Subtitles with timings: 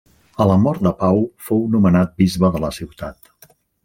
[0.43, 1.19] A la mort de Pau
[1.49, 3.31] fou nomenat bisbe de la ciutat.